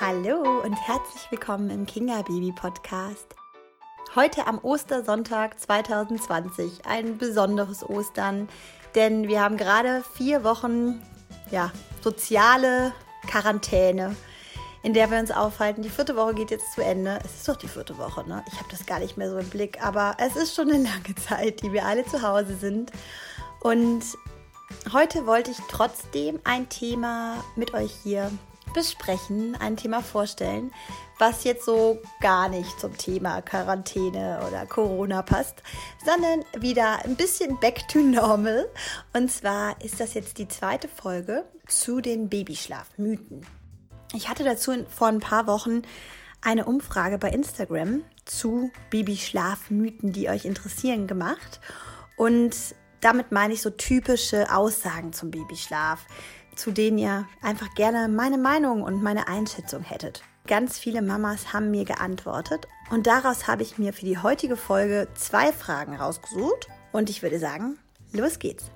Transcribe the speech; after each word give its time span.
Hallo 0.00 0.62
und 0.64 0.72
herzlich 0.72 1.30
willkommen 1.30 1.68
im 1.68 1.84
Kinga 1.84 2.22
Baby 2.22 2.52
Podcast. 2.52 3.34
Heute 4.14 4.46
am 4.46 4.58
Ostersonntag 4.60 5.60
2020 5.60 6.86
ein 6.86 7.18
besonderes 7.18 7.86
Ostern, 7.86 8.48
denn 8.94 9.28
wir 9.28 9.42
haben 9.42 9.58
gerade 9.58 10.02
vier 10.14 10.42
Wochen 10.42 11.02
ja, 11.50 11.70
soziale 12.00 12.94
Quarantäne, 13.26 14.16
in 14.82 14.94
der 14.94 15.10
wir 15.10 15.18
uns 15.18 15.32
aufhalten. 15.32 15.82
Die 15.82 15.90
vierte 15.90 16.16
Woche 16.16 16.32
geht 16.32 16.50
jetzt 16.50 16.72
zu 16.72 16.82
Ende. 16.82 17.18
Es 17.22 17.34
ist 17.34 17.48
doch 17.50 17.56
die 17.56 17.68
vierte 17.68 17.98
Woche, 17.98 18.26
ne? 18.26 18.42
Ich 18.50 18.58
habe 18.58 18.70
das 18.70 18.86
gar 18.86 19.00
nicht 19.00 19.18
mehr 19.18 19.28
so 19.28 19.36
im 19.36 19.50
Blick, 19.50 19.84
aber 19.84 20.16
es 20.16 20.34
ist 20.34 20.54
schon 20.54 20.70
eine 20.70 20.82
lange 20.82 21.14
Zeit, 21.28 21.62
die 21.62 21.74
wir 21.74 21.84
alle 21.84 22.06
zu 22.06 22.22
Hause 22.22 22.56
sind. 22.56 22.90
Und 23.60 24.02
heute 24.94 25.26
wollte 25.26 25.50
ich 25.50 25.58
trotzdem 25.68 26.40
ein 26.44 26.70
Thema 26.70 27.44
mit 27.54 27.74
euch 27.74 27.92
hier 28.02 28.30
besprechen, 28.72 29.56
ein 29.60 29.76
Thema 29.76 30.02
vorstellen, 30.02 30.72
was 31.18 31.44
jetzt 31.44 31.64
so 31.64 32.00
gar 32.20 32.48
nicht 32.48 32.80
zum 32.80 32.96
Thema 32.96 33.42
Quarantäne 33.42 34.40
oder 34.46 34.66
Corona 34.66 35.22
passt, 35.22 35.62
sondern 36.04 36.44
wieder 36.62 37.04
ein 37.04 37.16
bisschen 37.16 37.58
back 37.60 37.86
to 37.88 37.98
normal. 38.00 38.68
Und 39.12 39.30
zwar 39.30 39.80
ist 39.82 40.00
das 40.00 40.14
jetzt 40.14 40.38
die 40.38 40.48
zweite 40.48 40.88
Folge 40.88 41.44
zu 41.66 42.00
den 42.00 42.28
Babyschlafmythen. 42.28 43.46
Ich 44.14 44.28
hatte 44.28 44.44
dazu 44.44 44.72
vor 44.88 45.08
ein 45.08 45.20
paar 45.20 45.46
Wochen 45.46 45.82
eine 46.40 46.64
Umfrage 46.64 47.18
bei 47.18 47.30
Instagram 47.30 48.02
zu 48.24 48.70
Babyschlafmythen, 48.90 50.12
die 50.12 50.28
euch 50.28 50.44
interessieren, 50.44 51.06
gemacht. 51.06 51.60
Und 52.16 52.54
damit 53.00 53.32
meine 53.32 53.54
ich 53.54 53.62
so 53.62 53.70
typische 53.70 54.52
Aussagen 54.54 55.12
zum 55.12 55.30
Babyschlaf 55.30 56.06
zu 56.60 56.72
denen 56.72 56.98
ihr 56.98 57.26
einfach 57.40 57.74
gerne 57.74 58.06
meine 58.08 58.36
Meinung 58.36 58.82
und 58.82 59.02
meine 59.02 59.28
Einschätzung 59.28 59.82
hättet. 59.82 60.22
Ganz 60.46 60.78
viele 60.78 61.00
Mamas 61.00 61.54
haben 61.54 61.70
mir 61.70 61.86
geantwortet 61.86 62.68
und 62.90 63.06
daraus 63.06 63.48
habe 63.48 63.62
ich 63.62 63.78
mir 63.78 63.94
für 63.94 64.04
die 64.04 64.18
heutige 64.18 64.56
Folge 64.56 65.08
zwei 65.14 65.52
Fragen 65.52 65.96
rausgesucht 65.96 66.68
und 66.92 67.08
ich 67.08 67.22
würde 67.22 67.38
sagen, 67.38 67.78
los 68.12 68.38
geht's. 68.38 68.70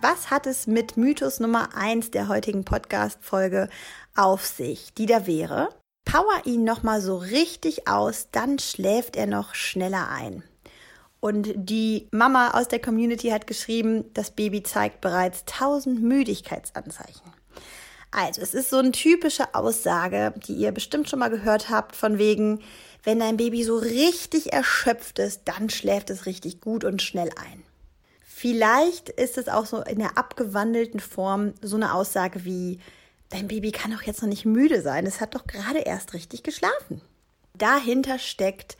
Was 0.00 0.30
hat 0.30 0.46
es 0.48 0.66
mit 0.66 0.96
Mythos 0.96 1.38
Nummer 1.38 1.76
1 1.76 2.10
der 2.10 2.26
heutigen 2.26 2.64
Podcast-Folge 2.64 3.68
auf 4.16 4.46
sich, 4.46 4.94
die 4.94 5.06
da 5.06 5.28
wäre? 5.28 5.68
Power 6.04 6.42
ihn 6.44 6.64
nochmal 6.64 7.00
so 7.00 7.18
richtig 7.18 7.86
aus, 7.86 8.28
dann 8.32 8.58
schläft 8.58 9.14
er 9.14 9.26
noch 9.26 9.54
schneller 9.54 10.08
ein. 10.08 10.42
Und 11.20 11.52
die 11.54 12.08
Mama 12.12 12.52
aus 12.52 12.68
der 12.68 12.80
Community 12.80 13.28
hat 13.28 13.46
geschrieben, 13.46 14.06
das 14.14 14.30
Baby 14.30 14.62
zeigt 14.62 15.02
bereits 15.02 15.40
1000 15.40 16.02
Müdigkeitsanzeichen. 16.02 17.30
Also, 18.10 18.40
es 18.40 18.54
ist 18.54 18.70
so 18.70 18.78
eine 18.78 18.90
typische 18.90 19.54
Aussage, 19.54 20.34
die 20.46 20.54
ihr 20.54 20.72
bestimmt 20.72 21.08
schon 21.08 21.20
mal 21.20 21.28
gehört 21.30 21.68
habt, 21.68 21.94
von 21.94 22.18
wegen, 22.18 22.60
wenn 23.04 23.20
dein 23.20 23.36
Baby 23.36 23.62
so 23.62 23.76
richtig 23.76 24.52
erschöpft 24.52 25.18
ist, 25.18 25.42
dann 25.44 25.70
schläft 25.70 26.10
es 26.10 26.26
richtig 26.26 26.60
gut 26.60 26.84
und 26.84 27.02
schnell 27.02 27.30
ein. 27.36 27.62
Vielleicht 28.24 29.10
ist 29.10 29.36
es 29.36 29.48
auch 29.48 29.66
so 29.66 29.82
in 29.82 29.98
der 29.98 30.16
abgewandelten 30.16 30.98
Form 30.98 31.52
so 31.60 31.76
eine 31.76 31.94
Aussage 31.94 32.44
wie, 32.44 32.80
dein 33.28 33.48
Baby 33.48 33.70
kann 33.70 33.92
doch 33.92 34.02
jetzt 34.02 34.22
noch 34.22 34.28
nicht 34.28 34.46
müde 34.46 34.80
sein, 34.80 35.06
es 35.06 35.20
hat 35.20 35.34
doch 35.34 35.46
gerade 35.46 35.80
erst 35.80 36.14
richtig 36.14 36.42
geschlafen. 36.42 37.02
Dahinter 37.54 38.18
steckt 38.18 38.76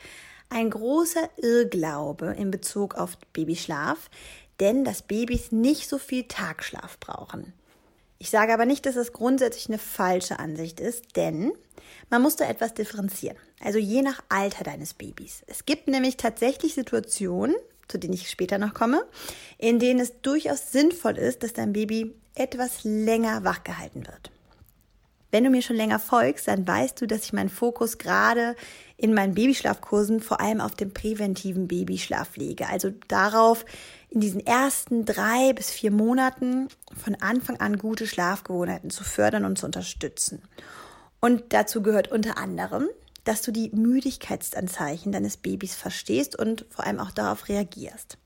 ein 0.50 0.70
großer 0.70 1.30
Irrglaube 1.38 2.34
in 2.38 2.50
Bezug 2.50 2.94
auf 2.94 3.16
Babyschlaf, 3.32 4.10
denn 4.60 4.84
dass 4.84 5.02
Babys 5.02 5.52
nicht 5.52 5.88
so 5.88 5.98
viel 5.98 6.24
Tagschlaf 6.24 6.98
brauchen. 7.00 7.54
Ich 8.18 8.28
sage 8.28 8.52
aber 8.52 8.66
nicht, 8.66 8.84
dass 8.84 8.96
das 8.96 9.14
grundsätzlich 9.14 9.68
eine 9.68 9.78
falsche 9.78 10.38
Ansicht 10.38 10.78
ist, 10.78 11.16
denn 11.16 11.52
man 12.10 12.20
muss 12.20 12.36
da 12.36 12.46
etwas 12.46 12.74
differenzieren. 12.74 13.38
Also 13.64 13.78
je 13.78 14.02
nach 14.02 14.22
Alter 14.28 14.64
deines 14.64 14.92
Babys. 14.92 15.42
Es 15.46 15.64
gibt 15.64 15.88
nämlich 15.88 16.18
tatsächlich 16.18 16.74
Situationen, 16.74 17.56
zu 17.88 17.98
denen 17.98 18.12
ich 18.12 18.28
später 18.28 18.58
noch 18.58 18.74
komme, 18.74 19.02
in 19.56 19.78
denen 19.78 20.00
es 20.00 20.20
durchaus 20.20 20.70
sinnvoll 20.70 21.16
ist, 21.16 21.42
dass 21.42 21.54
dein 21.54 21.72
Baby 21.72 22.14
etwas 22.34 22.84
länger 22.84 23.44
wachgehalten 23.44 24.06
wird. 24.06 24.30
Wenn 25.30 25.44
du 25.44 25.50
mir 25.50 25.62
schon 25.62 25.76
länger 25.76 25.98
folgst, 25.98 26.48
dann 26.48 26.66
weißt 26.66 27.00
du, 27.00 27.06
dass 27.06 27.24
ich 27.24 27.32
meinen 27.32 27.48
Fokus 27.48 27.98
gerade 27.98 28.56
in 28.96 29.14
meinen 29.14 29.34
Babyschlafkursen 29.34 30.20
vor 30.20 30.40
allem 30.40 30.60
auf 30.60 30.74
den 30.74 30.92
präventiven 30.92 31.68
Babyschlaf 31.68 32.36
lege. 32.36 32.68
Also 32.68 32.90
darauf, 33.08 33.64
in 34.10 34.20
diesen 34.20 34.44
ersten 34.44 35.04
drei 35.04 35.52
bis 35.52 35.70
vier 35.70 35.92
Monaten 35.92 36.68
von 36.96 37.14
Anfang 37.16 37.58
an 37.58 37.78
gute 37.78 38.06
Schlafgewohnheiten 38.06 38.90
zu 38.90 39.04
fördern 39.04 39.44
und 39.44 39.56
zu 39.56 39.66
unterstützen. 39.66 40.42
Und 41.20 41.52
dazu 41.52 41.82
gehört 41.82 42.10
unter 42.10 42.36
anderem, 42.36 42.88
dass 43.24 43.42
du 43.42 43.52
die 43.52 43.70
Müdigkeitsanzeichen 43.70 45.12
deines 45.12 45.36
Babys 45.36 45.76
verstehst 45.76 46.36
und 46.36 46.64
vor 46.70 46.86
allem 46.86 46.98
auch 46.98 47.10
darauf 47.10 47.48
reagierst. 47.48 48.18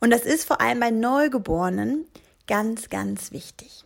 Und 0.00 0.10
das 0.10 0.22
ist 0.22 0.44
vor 0.44 0.60
allem 0.60 0.80
bei 0.80 0.90
Neugeborenen 0.90 2.06
ganz, 2.46 2.90
ganz 2.90 3.32
wichtig. 3.32 3.84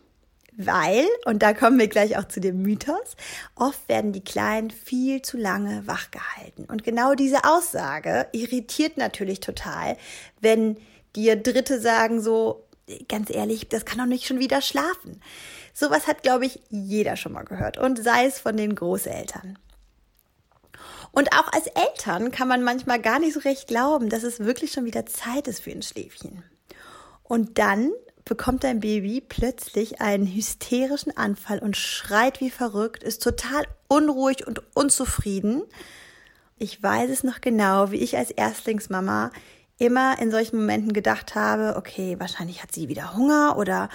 Weil, 0.59 1.05
und 1.25 1.43
da 1.43 1.53
kommen 1.53 1.77
wir 1.77 1.87
gleich 1.87 2.17
auch 2.17 2.27
zu 2.27 2.39
dem 2.39 2.63
Mythos, 2.63 3.15
oft 3.55 3.87
werden 3.87 4.11
die 4.11 4.23
Kleinen 4.23 4.71
viel 4.71 5.21
zu 5.21 5.37
lange 5.37 5.85
wach 5.85 6.09
gehalten. 6.09 6.65
Und 6.65 6.83
genau 6.83 7.13
diese 7.13 7.43
Aussage 7.43 8.27
irritiert 8.31 8.97
natürlich 8.97 9.39
total, 9.39 9.97
wenn 10.41 10.77
dir 11.15 11.35
Dritte 11.35 11.79
sagen 11.79 12.19
so, 12.21 12.65
ganz 13.07 13.29
ehrlich, 13.29 13.69
das 13.69 13.85
kann 13.85 13.99
doch 13.99 14.07
nicht 14.07 14.25
schon 14.25 14.39
wieder 14.39 14.61
schlafen. 14.61 15.21
Sowas 15.73 16.07
hat, 16.07 16.23
glaube 16.23 16.47
ich, 16.47 16.59
jeder 16.69 17.17
schon 17.17 17.33
mal 17.33 17.43
gehört 17.43 17.77
und 17.77 18.01
sei 18.01 18.25
es 18.25 18.39
von 18.39 18.57
den 18.57 18.73
Großeltern. 18.73 19.59
Und 21.11 21.33
auch 21.33 21.53
als 21.53 21.67
Eltern 21.67 22.31
kann 22.31 22.47
man 22.47 22.63
manchmal 22.63 22.99
gar 22.99 23.19
nicht 23.19 23.33
so 23.33 23.41
recht 23.41 23.67
glauben, 23.67 24.09
dass 24.09 24.23
es 24.23 24.39
wirklich 24.39 24.71
schon 24.71 24.85
wieder 24.85 25.05
Zeit 25.05 25.47
ist 25.47 25.59
für 25.59 25.71
ein 25.71 25.83
Schläfchen. 25.83 26.43
Und 27.23 27.59
dann 27.59 27.91
bekommt 28.27 28.63
dein 28.63 28.79
Baby 28.79 29.21
plötzlich 29.21 30.01
einen 30.01 30.27
hysterischen 30.27 31.15
Anfall 31.15 31.59
und 31.59 31.77
schreit 31.77 32.41
wie 32.41 32.49
verrückt, 32.49 33.03
ist 33.03 33.23
total 33.23 33.65
unruhig 33.87 34.47
und 34.47 34.61
unzufrieden. 34.75 35.63
Ich 36.57 36.81
weiß 36.81 37.09
es 37.09 37.23
noch 37.23 37.41
genau, 37.41 37.91
wie 37.91 37.97
ich 37.97 38.17
als 38.17 38.31
Erstlingsmama 38.31 39.31
immer 39.77 40.19
in 40.19 40.31
solchen 40.31 40.57
Momenten 40.57 40.93
gedacht 40.93 41.35
habe, 41.35 41.75
okay, 41.77 42.19
wahrscheinlich 42.19 42.63
hat 42.63 42.73
sie 42.73 42.87
wieder 42.87 43.15
Hunger 43.15 43.57
oder 43.57 43.89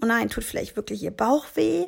oh 0.00 0.06
nein, 0.06 0.28
tut 0.28 0.44
vielleicht 0.44 0.76
wirklich 0.76 1.02
ihr 1.02 1.10
Bauch 1.10 1.46
weh. 1.54 1.86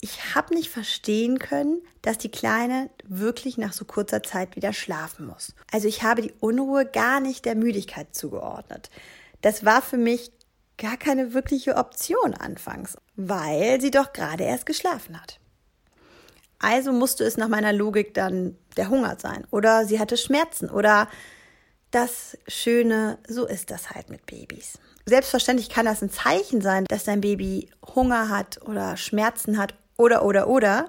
Ich 0.00 0.34
habe 0.34 0.54
nicht 0.54 0.70
verstehen 0.70 1.38
können, 1.38 1.82
dass 2.02 2.18
die 2.18 2.30
Kleine 2.30 2.90
wirklich 3.06 3.58
nach 3.58 3.72
so 3.72 3.84
kurzer 3.84 4.22
Zeit 4.22 4.56
wieder 4.56 4.72
schlafen 4.72 5.26
muss. 5.26 5.54
Also 5.70 5.86
ich 5.86 6.02
habe 6.02 6.22
die 6.22 6.32
Unruhe 6.40 6.86
gar 6.86 7.20
nicht 7.20 7.44
der 7.44 7.54
Müdigkeit 7.54 8.14
zugeordnet. 8.14 8.90
Das 9.42 9.64
war 9.64 9.82
für 9.82 9.98
mich 9.98 10.32
gar 10.80 10.96
keine 10.96 11.34
wirkliche 11.34 11.76
Option 11.76 12.34
anfangs, 12.34 12.96
weil 13.14 13.80
sie 13.80 13.92
doch 13.92 14.12
gerade 14.12 14.44
erst 14.44 14.66
geschlafen 14.66 15.20
hat. 15.20 15.38
Also 16.58 16.92
musste 16.92 17.24
es 17.24 17.36
nach 17.36 17.48
meiner 17.48 17.72
Logik 17.72 18.14
dann 18.14 18.56
der 18.76 18.88
Hunger 18.88 19.16
sein 19.18 19.46
oder 19.50 19.86
sie 19.86 20.00
hatte 20.00 20.16
Schmerzen 20.16 20.68
oder 20.68 21.08
das 21.90 22.36
Schöne, 22.48 23.18
so 23.26 23.46
ist 23.46 23.70
das 23.70 23.90
halt 23.90 24.10
mit 24.10 24.26
Babys. 24.26 24.78
Selbstverständlich 25.06 25.70
kann 25.70 25.86
das 25.86 26.02
ein 26.02 26.10
Zeichen 26.10 26.60
sein, 26.60 26.84
dass 26.88 27.04
dein 27.04 27.20
Baby 27.20 27.70
Hunger 27.94 28.28
hat 28.28 28.60
oder 28.66 28.96
Schmerzen 28.96 29.58
hat 29.58 29.74
oder 29.96 30.24
oder 30.24 30.48
oder, 30.48 30.88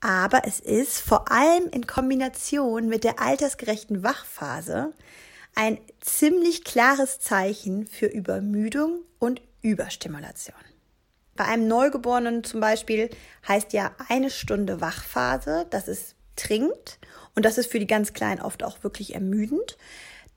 aber 0.00 0.42
es 0.46 0.60
ist 0.60 1.00
vor 1.00 1.30
allem 1.32 1.68
in 1.70 1.86
Kombination 1.86 2.88
mit 2.88 3.02
der 3.02 3.20
altersgerechten 3.20 4.02
Wachphase 4.02 4.92
ein 5.56 5.78
ziemlich 6.00 6.64
klares 6.64 7.18
Zeichen 7.18 7.86
für 7.86 8.06
Übermüdung 8.06 9.00
und 9.18 9.40
Überstimulation. 9.62 10.54
Bei 11.34 11.46
einem 11.46 11.66
Neugeborenen 11.66 12.44
zum 12.44 12.60
Beispiel 12.60 13.10
heißt 13.48 13.72
ja 13.72 13.90
eine 14.08 14.30
Stunde 14.30 14.80
Wachphase, 14.80 15.66
dass 15.70 15.88
es 15.88 16.14
trinkt 16.36 16.98
und 17.34 17.44
das 17.44 17.58
ist 17.58 17.72
für 17.72 17.78
die 17.78 17.86
ganz 17.86 18.12
Kleinen 18.12 18.40
oft 18.40 18.62
auch 18.62 18.84
wirklich 18.84 19.14
ermüdend. 19.14 19.76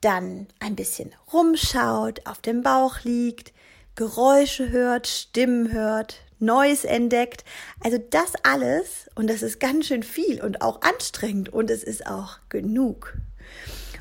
Dann 0.02 0.48
ein 0.60 0.78
bisschen 0.78 1.12
rumschaut, 1.34 2.26
auf 2.26 2.40
dem 2.40 2.64
Bauch 2.64 3.02
liegt, 3.04 3.54
Geräusche 3.96 4.70
hört, 4.70 5.08
Stimmen 5.08 5.74
hört, 5.74 6.22
Neues 6.40 6.86
entdeckt. 6.86 7.44
Also 7.84 7.98
das 7.98 8.34
alles 8.44 9.10
und 9.16 9.30
das 9.30 9.42
ist 9.42 9.60
ganz 9.60 9.88
schön 9.88 10.04
viel 10.04 10.42
und 10.42 10.62
auch 10.62 10.82
anstrengend 10.82 11.50
und 11.50 11.70
es 11.70 11.84
ist 11.84 12.08
auch 12.08 12.40
genug. 12.48 13.18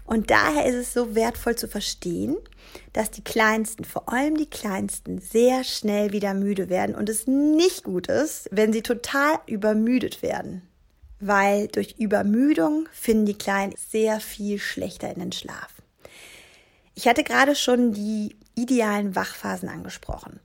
Und 0.08 0.30
daher 0.30 0.64
ist 0.64 0.74
es 0.74 0.94
so 0.94 1.14
wertvoll 1.14 1.54
zu 1.56 1.68
verstehen, 1.68 2.38
dass 2.94 3.10
die 3.10 3.22
Kleinsten, 3.22 3.84
vor 3.84 4.10
allem 4.10 4.38
die 4.38 4.48
Kleinsten, 4.48 5.20
sehr 5.20 5.64
schnell 5.64 6.12
wieder 6.12 6.32
müde 6.32 6.70
werden 6.70 6.94
und 6.94 7.10
es 7.10 7.26
nicht 7.26 7.84
gut 7.84 8.06
ist, 8.06 8.48
wenn 8.50 8.72
sie 8.72 8.80
total 8.80 9.38
übermüdet 9.46 10.22
werden. 10.22 10.62
Weil 11.20 11.68
durch 11.68 11.96
Übermüdung 11.98 12.88
finden 12.90 13.26
die 13.26 13.36
Kleinen 13.36 13.74
sehr 13.76 14.18
viel 14.18 14.58
schlechter 14.58 15.12
in 15.12 15.20
den 15.20 15.32
Schlaf. 15.32 15.74
Ich 16.94 17.06
hatte 17.06 17.22
gerade 17.22 17.54
schon 17.54 17.92
die 17.92 18.34
idealen 18.54 19.14
Wachphasen 19.14 19.68
angesprochen. 19.68 20.40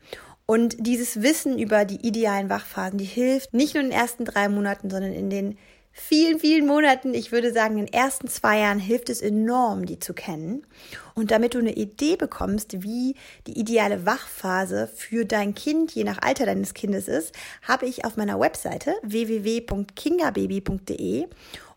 Und 0.46 0.76
dieses 0.78 1.22
Wissen 1.22 1.58
über 1.58 1.86
die 1.86 2.06
idealen 2.06 2.50
Wachphasen, 2.50 2.98
die 2.98 3.06
hilft 3.06 3.54
nicht 3.54 3.76
nur 3.76 3.84
in 3.84 3.92
den 3.92 3.98
ersten 3.98 4.26
drei 4.26 4.50
Monaten, 4.50 4.90
sondern 4.90 5.14
in 5.14 5.30
den 5.30 5.58
vielen, 5.94 6.40
vielen 6.40 6.66
Monaten, 6.66 7.14
ich 7.14 7.32
würde 7.32 7.54
sagen, 7.54 7.78
in 7.78 7.86
den 7.86 7.94
ersten 7.94 8.28
zwei 8.28 8.58
Jahren 8.60 8.80
hilft 8.80 9.10
es 9.10 9.22
enorm, 9.22 9.86
die 9.86 10.00
zu 10.00 10.14
kennen. 10.14 10.66
Und 11.14 11.32
damit 11.32 11.54
du 11.54 11.60
eine 11.60 11.76
Idee 11.76 12.18
bekommst, 12.18 12.84
wie 12.84 13.16
die 13.46 13.60
ideale 13.60 14.06
Wachphase 14.06 14.90
für 14.94 15.26
dein 15.26 15.54
Kind, 15.54 15.92
je 15.92 16.04
nach 16.04 16.22
Alter 16.22 16.48
deines 16.48 16.74
Kindes 16.74 17.08
ist, 17.08 17.34
habe 17.62 17.86
ich 17.86 18.04
auf 18.06 18.18
meiner 18.18 18.40
Webseite 18.40 18.96
www.kingababy.de 19.04 21.28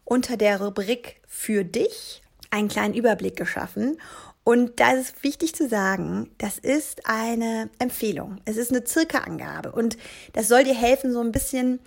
unter 0.04 0.38
der 0.38 0.62
Rubrik 0.62 1.20
für 1.26 1.64
dich 1.64 2.22
einen 2.50 2.68
kleinen 2.68 2.94
Überblick 2.94 3.36
geschaffen. 3.36 3.98
Und 4.44 4.80
da 4.80 4.92
ist 4.92 5.24
wichtig 5.24 5.54
zu 5.54 5.68
sagen, 5.68 6.30
das 6.38 6.58
ist 6.58 7.06
eine 7.06 7.68
Empfehlung. 7.80 8.38
Es 8.44 8.56
ist 8.56 8.70
eine 8.70 8.86
Circa-Angabe 8.86 9.72
und 9.72 9.98
das 10.32 10.48
soll 10.48 10.64
dir 10.64 10.74
helfen, 10.74 11.12
so 11.12 11.20
ein 11.20 11.32
bisschen 11.32 11.80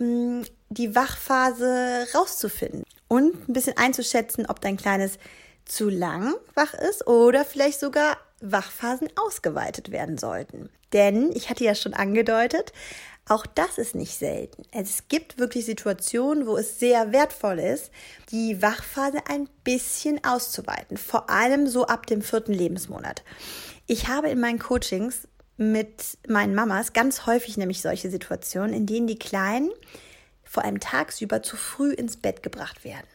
die 0.00 0.94
Wachphase 0.94 2.06
rauszufinden 2.14 2.84
und 3.08 3.48
ein 3.48 3.52
bisschen 3.52 3.76
einzuschätzen, 3.76 4.46
ob 4.46 4.60
dein 4.60 4.76
Kleines 4.76 5.18
zu 5.64 5.88
lang 5.88 6.34
wach 6.54 6.74
ist 6.74 7.06
oder 7.06 7.44
vielleicht 7.44 7.80
sogar 7.80 8.16
Wachphasen 8.40 9.08
ausgeweitet 9.16 9.90
werden 9.90 10.18
sollten. 10.18 10.70
Denn, 10.92 11.30
ich 11.34 11.50
hatte 11.50 11.64
ja 11.64 11.74
schon 11.74 11.94
angedeutet, 11.94 12.72
auch 13.28 13.46
das 13.46 13.78
ist 13.78 13.94
nicht 13.94 14.18
selten. 14.18 14.64
Es 14.72 15.06
gibt 15.08 15.38
wirklich 15.38 15.64
Situationen, 15.64 16.46
wo 16.46 16.56
es 16.56 16.80
sehr 16.80 17.12
wertvoll 17.12 17.60
ist, 17.60 17.92
die 18.30 18.60
Wachphase 18.60 19.18
ein 19.28 19.48
bisschen 19.62 20.24
auszuweiten, 20.24 20.96
vor 20.96 21.30
allem 21.30 21.68
so 21.68 21.86
ab 21.86 22.06
dem 22.06 22.22
vierten 22.22 22.52
Lebensmonat. 22.52 23.22
Ich 23.86 24.08
habe 24.08 24.30
in 24.30 24.40
meinen 24.40 24.58
Coachings 24.58 25.28
mit 25.60 26.16
meinen 26.26 26.54
Mamas 26.54 26.94
ganz 26.94 27.26
häufig 27.26 27.58
nämlich 27.58 27.82
solche 27.82 28.08
Situationen, 28.08 28.72
in 28.72 28.86
denen 28.86 29.06
die 29.06 29.18
Kleinen 29.18 29.70
vor 30.42 30.64
allem 30.64 30.80
tagsüber 30.80 31.42
zu 31.42 31.56
früh 31.56 31.92
ins 31.92 32.16
Bett 32.16 32.42
gebracht 32.42 32.82
werden. 32.82 33.06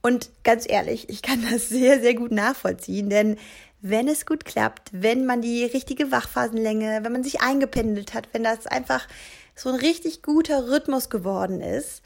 Und 0.00 0.30
ganz 0.44 0.64
ehrlich, 0.68 1.08
ich 1.08 1.22
kann 1.22 1.44
das 1.50 1.68
sehr, 1.68 2.00
sehr 2.00 2.14
gut 2.14 2.30
nachvollziehen, 2.30 3.10
denn 3.10 3.36
wenn 3.80 4.06
es 4.06 4.26
gut 4.26 4.44
klappt, 4.44 4.90
wenn 4.92 5.26
man 5.26 5.42
die 5.42 5.64
richtige 5.64 6.12
Wachphasenlänge, 6.12 7.00
wenn 7.02 7.12
man 7.12 7.24
sich 7.24 7.40
eingependelt 7.40 8.14
hat, 8.14 8.28
wenn 8.30 8.44
das 8.44 8.68
einfach 8.68 9.08
so 9.56 9.68
ein 9.68 9.74
richtig 9.74 10.22
guter 10.22 10.68
Rhythmus 10.68 11.10
geworden 11.10 11.60
ist 11.60 12.02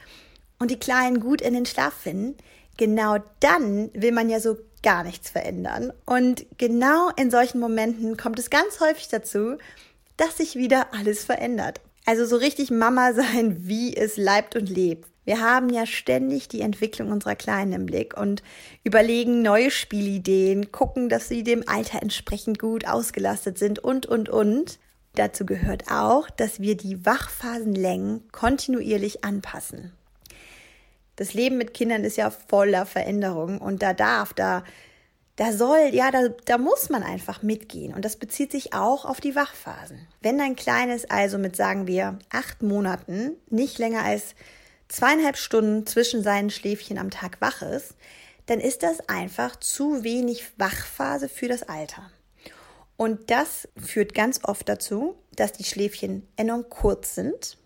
und 0.58 0.70
die 0.70 0.80
Kleinen 0.80 1.20
gut 1.20 1.42
in 1.42 1.52
den 1.52 1.66
Schlaf 1.66 1.92
finden, 1.92 2.38
genau 2.76 3.18
dann 3.40 3.90
will 3.94 4.12
man 4.12 4.28
ja 4.28 4.40
so 4.40 4.56
gar 4.82 5.04
nichts 5.04 5.30
verändern. 5.30 5.92
Und 6.04 6.46
genau 6.58 7.10
in 7.16 7.30
solchen 7.30 7.58
Momenten 7.58 8.16
kommt 8.16 8.38
es 8.38 8.50
ganz 8.50 8.80
häufig 8.80 9.08
dazu, 9.08 9.56
dass 10.16 10.36
sich 10.38 10.54
wieder 10.56 10.94
alles 10.94 11.24
verändert. 11.24 11.80
Also 12.04 12.24
so 12.24 12.36
richtig 12.36 12.70
Mama 12.70 13.12
sein, 13.14 13.66
wie 13.66 13.96
es 13.96 14.16
leibt 14.16 14.56
und 14.56 14.68
lebt. 14.68 15.08
Wir 15.24 15.40
haben 15.40 15.70
ja 15.70 15.86
ständig 15.86 16.46
die 16.46 16.60
Entwicklung 16.60 17.10
unserer 17.10 17.34
Kleinen 17.34 17.72
im 17.72 17.86
Blick 17.86 18.16
und 18.16 18.44
überlegen 18.84 19.42
neue 19.42 19.72
Spielideen, 19.72 20.70
gucken, 20.70 21.08
dass 21.08 21.28
sie 21.28 21.42
dem 21.42 21.68
Alter 21.68 22.00
entsprechend 22.00 22.60
gut 22.60 22.86
ausgelastet 22.86 23.58
sind 23.58 23.80
und, 23.80 24.06
und, 24.06 24.28
und. 24.28 24.78
Dazu 25.16 25.44
gehört 25.44 25.90
auch, 25.90 26.30
dass 26.30 26.60
wir 26.60 26.76
die 26.76 27.04
Wachphasenlängen 27.04 28.30
kontinuierlich 28.30 29.24
anpassen. 29.24 29.95
Das 31.16 31.34
Leben 31.34 31.56
mit 31.58 31.74
Kindern 31.74 32.04
ist 32.04 32.16
ja 32.16 32.30
voller 32.30 32.86
Veränderung 32.86 33.58
und 33.58 33.82
da 33.82 33.94
darf, 33.94 34.34
da 34.34 34.62
da 35.36 35.52
soll, 35.52 35.90
ja, 35.92 36.10
da, 36.10 36.28
da 36.46 36.56
muss 36.56 36.88
man 36.88 37.02
einfach 37.02 37.42
mitgehen. 37.42 37.94
Und 37.94 38.04
das 38.04 38.16
bezieht 38.16 38.50
sich 38.50 38.72
auch 38.72 39.04
auf 39.04 39.20
die 39.20 39.36
Wachphasen. 39.36 40.06
Wenn 40.22 40.38
dein 40.38 40.56
Kleines 40.56 41.08
also 41.10 41.36
mit, 41.36 41.56
sagen 41.56 41.86
wir, 41.86 42.18
acht 42.30 42.62
Monaten 42.62 43.36
nicht 43.50 43.78
länger 43.78 44.02
als 44.02 44.34
zweieinhalb 44.88 45.36
Stunden 45.36 45.86
zwischen 45.86 46.22
seinen 46.22 46.48
Schläfchen 46.48 46.96
am 46.96 47.10
Tag 47.10 47.40
wach 47.40 47.60
ist, 47.60 47.96
dann 48.46 48.60
ist 48.60 48.82
das 48.82 49.08
einfach 49.08 49.56
zu 49.56 50.04
wenig 50.04 50.44
Wachphase 50.56 51.28
für 51.28 51.48
das 51.48 51.64
Alter. 51.64 52.10
Und 52.96 53.30
das 53.30 53.68
führt 53.76 54.14
ganz 54.14 54.40
oft 54.42 54.66
dazu, 54.68 55.16
dass 55.34 55.52
die 55.52 55.64
Schläfchen 55.64 56.26
enorm 56.36 56.70
kurz 56.70 57.14
sind 57.14 57.58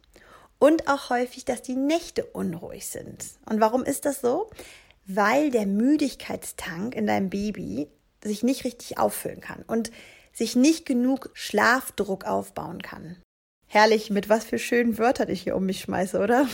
und 0.61 0.87
auch 0.87 1.11
häufig, 1.11 1.45
dass 1.45 1.63
die 1.63 1.75
Nächte 1.75 2.25
unruhig 2.25 2.87
sind. 2.87 3.25
Und 3.47 3.61
warum 3.61 3.83
ist 3.83 4.05
das 4.05 4.21
so? 4.21 4.49
weil 5.15 5.51
der 5.51 5.67
Müdigkeitstank 5.67 6.95
in 6.95 7.07
deinem 7.07 7.31
Baby 7.31 7.89
sich 8.23 8.43
nicht 8.43 8.65
richtig 8.65 8.99
auffüllen 8.99 9.41
kann 9.41 9.63
und 9.67 9.91
sich 10.33 10.55
nicht 10.55 10.87
genug 10.87 11.31
Schlafdruck 11.33 12.25
aufbauen 12.25 12.81
kann. 12.81 13.21
Herrlich, 13.73 14.11
mit 14.11 14.29
was 14.29 14.45
für 14.45 14.59
schönen 14.59 14.99
Wörtern 14.99 15.31
ich 15.31 15.43
hier 15.43 15.55
um 15.55 15.65
mich 15.65 15.83
schmeiße, 15.83 16.19
oder? 16.19 16.49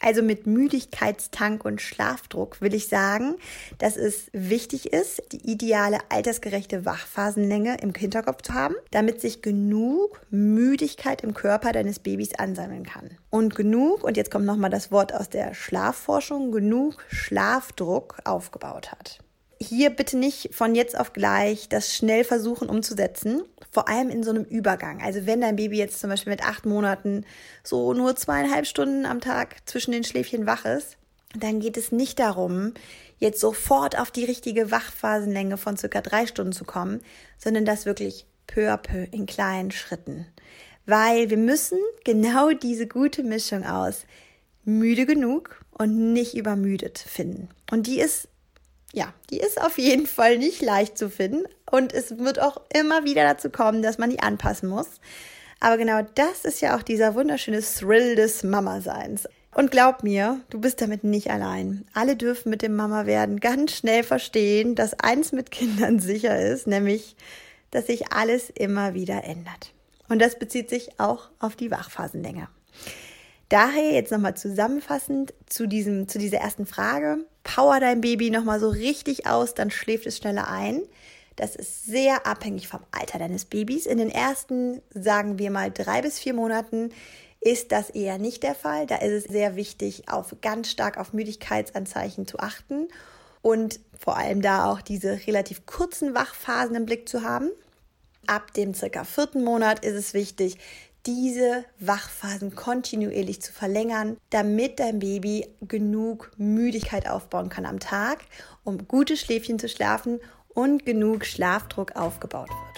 Also 0.00 0.22
mit 0.22 0.46
Müdigkeitstank 0.46 1.66
und 1.66 1.82
Schlafdruck 1.82 2.62
will 2.62 2.72
ich 2.72 2.88
sagen, 2.88 3.34
dass 3.76 3.98
es 3.98 4.28
wichtig 4.32 4.94
ist, 4.94 5.22
die 5.32 5.50
ideale 5.50 5.98
altersgerechte 6.08 6.86
Wachphasenlänge 6.86 7.76
im 7.82 7.92
Hinterkopf 7.92 8.40
zu 8.40 8.54
haben, 8.54 8.74
damit 8.90 9.20
sich 9.20 9.42
genug 9.42 10.22
Müdigkeit 10.30 11.22
im 11.22 11.34
Körper 11.34 11.72
deines 11.72 11.98
Babys 11.98 12.34
ansammeln 12.34 12.84
kann. 12.84 13.10
Und 13.28 13.54
genug, 13.54 14.02
und 14.02 14.16
jetzt 14.16 14.30
kommt 14.30 14.46
nochmal 14.46 14.70
das 14.70 14.90
Wort 14.90 15.12
aus 15.12 15.28
der 15.28 15.52
Schlafforschung, 15.52 16.52
genug 16.52 17.04
Schlafdruck 17.10 18.16
aufgebaut 18.24 18.92
hat 18.92 19.18
hier 19.64 19.90
bitte 19.90 20.16
nicht 20.16 20.54
von 20.54 20.74
jetzt 20.74 20.98
auf 20.98 21.12
gleich 21.12 21.68
das 21.68 21.94
schnell 21.94 22.24
versuchen 22.24 22.68
umzusetzen, 22.68 23.42
vor 23.70 23.88
allem 23.88 24.10
in 24.10 24.22
so 24.22 24.30
einem 24.30 24.44
Übergang. 24.44 25.02
Also 25.02 25.26
wenn 25.26 25.40
dein 25.40 25.56
Baby 25.56 25.78
jetzt 25.78 26.00
zum 26.00 26.10
Beispiel 26.10 26.32
mit 26.32 26.46
acht 26.46 26.66
Monaten 26.66 27.24
so 27.62 27.92
nur 27.92 28.14
zweieinhalb 28.16 28.66
Stunden 28.66 29.06
am 29.06 29.20
Tag 29.20 29.56
zwischen 29.66 29.92
den 29.92 30.04
Schläfchen 30.04 30.46
wach 30.46 30.64
ist, 30.64 30.96
dann 31.36 31.60
geht 31.60 31.76
es 31.76 31.90
nicht 31.90 32.18
darum, 32.20 32.74
jetzt 33.18 33.40
sofort 33.40 33.98
auf 33.98 34.10
die 34.10 34.24
richtige 34.24 34.70
Wachphasenlänge 34.70 35.56
von 35.56 35.76
circa 35.76 36.00
drei 36.00 36.26
Stunden 36.26 36.52
zu 36.52 36.64
kommen, 36.64 37.00
sondern 37.38 37.64
das 37.64 37.86
wirklich 37.86 38.26
peu 38.46 38.72
à 38.72 38.76
peu 38.76 39.06
in 39.10 39.26
kleinen 39.26 39.70
Schritten. 39.70 40.26
Weil 40.86 41.30
wir 41.30 41.38
müssen 41.38 41.78
genau 42.04 42.50
diese 42.50 42.86
gute 42.86 43.22
Mischung 43.22 43.64
aus 43.64 44.04
müde 44.64 45.06
genug 45.06 45.64
und 45.72 46.12
nicht 46.12 46.34
übermüdet 46.34 46.98
finden. 46.98 47.48
Und 47.70 47.86
die 47.86 48.00
ist 48.00 48.28
ja, 48.94 49.12
die 49.30 49.38
ist 49.38 49.60
auf 49.60 49.76
jeden 49.78 50.06
Fall 50.06 50.38
nicht 50.38 50.62
leicht 50.62 50.96
zu 50.96 51.10
finden 51.10 51.44
und 51.70 51.92
es 51.92 52.18
wird 52.18 52.40
auch 52.40 52.60
immer 52.72 53.04
wieder 53.04 53.24
dazu 53.24 53.50
kommen, 53.50 53.82
dass 53.82 53.98
man 53.98 54.10
die 54.10 54.20
anpassen 54.20 54.68
muss. 54.68 54.86
Aber 55.60 55.76
genau 55.76 56.02
das 56.14 56.44
ist 56.44 56.60
ja 56.60 56.76
auch 56.76 56.82
dieser 56.82 57.14
wunderschöne 57.14 57.60
Thrill 57.60 58.14
des 58.14 58.44
Mama-Seins. 58.44 59.28
Und 59.52 59.70
glaub 59.70 60.02
mir, 60.02 60.40
du 60.50 60.60
bist 60.60 60.80
damit 60.80 61.04
nicht 61.04 61.30
allein. 61.30 61.86
Alle 61.92 62.16
dürfen 62.16 62.50
mit 62.50 62.62
dem 62.62 62.76
Mama 62.76 63.06
werden 63.06 63.40
ganz 63.40 63.72
schnell 63.72 64.02
verstehen, 64.02 64.74
dass 64.74 64.98
eins 65.00 65.32
mit 65.32 65.50
Kindern 65.50 65.98
sicher 66.00 66.38
ist, 66.40 66.66
nämlich, 66.66 67.16
dass 67.70 67.86
sich 67.86 68.12
alles 68.12 68.50
immer 68.50 68.94
wieder 68.94 69.24
ändert. 69.24 69.72
Und 70.08 70.20
das 70.20 70.38
bezieht 70.38 70.70
sich 70.70 71.00
auch 71.00 71.30
auf 71.40 71.56
die 71.56 71.70
Wachphasenlänge. 71.70 72.48
Daher 73.48 73.92
jetzt 73.92 74.10
nochmal 74.10 74.36
zusammenfassend 74.36 75.34
zu, 75.46 75.66
diesem, 75.66 76.08
zu 76.08 76.18
dieser 76.18 76.38
ersten 76.38 76.66
Frage. 76.66 77.18
Power 77.42 77.78
dein 77.78 78.00
Baby 78.00 78.30
nochmal 78.30 78.58
so 78.58 78.68
richtig 78.68 79.26
aus, 79.26 79.54
dann 79.54 79.70
schläft 79.70 80.06
es 80.06 80.16
schneller 80.16 80.48
ein. 80.48 80.82
Das 81.36 81.56
ist 81.56 81.84
sehr 81.84 82.26
abhängig 82.26 82.68
vom 82.68 82.80
Alter 82.92 83.18
deines 83.18 83.44
Babys. 83.44 83.86
In 83.86 83.98
den 83.98 84.10
ersten, 84.10 84.80
sagen 84.90 85.38
wir 85.38 85.50
mal, 85.50 85.70
drei 85.70 86.00
bis 86.00 86.18
vier 86.18 86.32
Monaten 86.32 86.90
ist 87.40 87.72
das 87.72 87.90
eher 87.90 88.18
nicht 88.18 88.42
der 88.42 88.54
Fall. 88.54 88.86
Da 88.86 88.96
ist 88.96 89.12
es 89.12 89.24
sehr 89.24 89.56
wichtig, 89.56 90.08
auf 90.08 90.34
ganz 90.40 90.70
stark 90.70 90.96
auf 90.96 91.12
Müdigkeitsanzeichen 91.12 92.26
zu 92.26 92.38
achten 92.38 92.88
und 93.42 93.80
vor 93.98 94.16
allem 94.16 94.40
da 94.40 94.72
auch 94.72 94.80
diese 94.80 95.26
relativ 95.26 95.66
kurzen 95.66 96.14
Wachphasen 96.14 96.76
im 96.76 96.86
Blick 96.86 97.08
zu 97.08 97.22
haben. 97.22 97.50
Ab 98.26 98.54
dem 98.54 98.72
circa 98.72 99.04
vierten 99.04 99.44
Monat 99.44 99.84
ist 99.84 99.94
es 99.94 100.14
wichtig, 100.14 100.56
diese 101.06 101.64
Wachphasen 101.78 102.54
kontinuierlich 102.54 103.42
zu 103.42 103.52
verlängern, 103.52 104.16
damit 104.30 104.80
dein 104.80 104.98
Baby 104.98 105.46
genug 105.60 106.30
Müdigkeit 106.36 107.08
aufbauen 107.08 107.48
kann 107.48 107.66
am 107.66 107.78
Tag, 107.78 108.20
um 108.62 108.88
gute 108.88 109.16
Schläfchen 109.16 109.58
zu 109.58 109.68
schlafen 109.68 110.20
und 110.48 110.86
genug 110.86 111.26
Schlafdruck 111.26 111.96
aufgebaut 111.96 112.48
wird. 112.48 112.74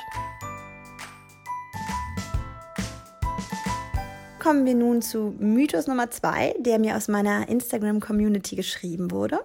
Kommen 4.40 4.64
wir 4.64 4.74
nun 4.74 5.02
zu 5.02 5.34
Mythos 5.38 5.86
Nummer 5.86 6.10
zwei, 6.10 6.54
der 6.60 6.78
mir 6.78 6.96
aus 6.96 7.08
meiner 7.08 7.48
Instagram-Community 7.48 8.54
geschrieben 8.54 9.10
wurde. 9.10 9.40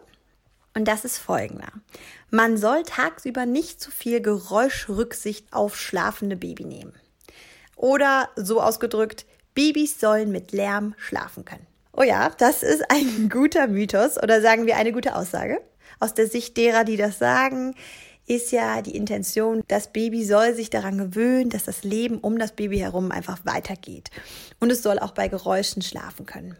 Und 0.76 0.88
das 0.88 1.06
ist 1.06 1.18
folgender. 1.18 1.72
Man 2.30 2.56
soll 2.56 2.84
tagsüber 2.84 3.46
nicht 3.46 3.82
zu 3.82 3.92
viel 3.92 4.22
Geräuschrücksicht 4.22 5.52
auf 5.52 5.76
schlafende 5.76 6.38
Baby 6.38 6.66
nehmen. 6.66 6.94
Oder 7.82 8.30
so 8.36 8.62
ausgedrückt, 8.62 9.26
Babys 9.56 10.00
sollen 10.00 10.32
mit 10.32 10.52
Lärm 10.52 10.94
schlafen 11.00 11.46
können. 11.46 11.66
Oh 11.94 12.04
ja, 12.04 12.30
das 12.38 12.62
ist 12.62 12.84
ein 12.92 13.28
guter 13.34 13.68
Mythos 13.68 14.22
oder 14.22 14.40
sagen 14.40 14.68
wir 14.68 14.78
eine 14.78 14.94
gute 14.94 15.16
Aussage 15.16 15.60
aus 16.00 16.14
der 16.14 16.28
Sicht 16.28 16.56
derer, 16.58 16.84
die 16.84 16.96
das 16.96 17.18
sagen. 17.18 17.74
ist 18.28 18.52
ja 18.52 18.84
die 18.84 18.96
Intention, 18.96 19.64
das 19.68 19.92
Baby 19.92 20.24
soll 20.24 20.54
sich 20.54 20.70
daran 20.70 21.00
gewöhnen, 21.00 21.50
dass 21.50 21.64
das 21.64 21.84
Leben 21.84 22.20
um 22.20 22.38
das 22.38 22.52
Baby 22.52 22.78
herum 22.78 23.12
einfach 23.12 23.40
weitergeht. 23.46 24.12
Und 24.60 24.72
es 24.72 24.84
soll 24.84 25.00
auch 25.00 25.12
bei 25.12 25.28
Geräuschen 25.28 25.82
schlafen 25.82 26.28
können. 26.28 26.56